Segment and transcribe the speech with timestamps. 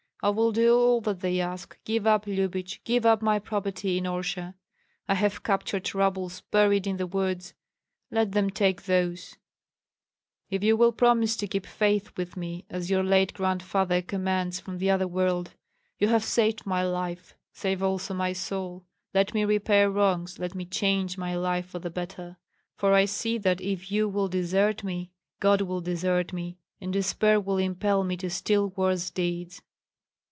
[0.23, 4.03] I will do all that they ask, give up Lyubich, give up my property in
[4.03, 4.53] Orsha,
[5.07, 7.55] I have captured rubles buried in the woods,
[8.11, 9.35] let them take those,
[10.47, 14.77] if you will promise to keep faith with me as your late grandfather commands from
[14.77, 15.55] the other world.
[15.97, 20.65] You have saved my life, save also my soul; let me repair wrongs, let me
[20.67, 22.37] change my life for the better;
[22.75, 25.09] for I see that if you will desert me
[25.39, 29.63] God will desert me, and despair will impel me to still worse deeds."